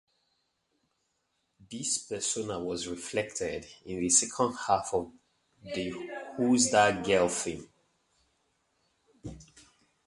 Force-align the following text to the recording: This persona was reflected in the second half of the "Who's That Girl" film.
This 1.69 1.99
persona 1.99 2.59
was 2.59 2.87
reflected 2.87 3.67
in 3.85 3.99
the 3.99 4.09
second 4.09 4.53
half 4.65 4.89
of 4.93 5.11
the 5.63 5.91
"Who's 6.37 6.71
That 6.71 7.05
Girl" 7.05 7.29
film. 7.29 7.69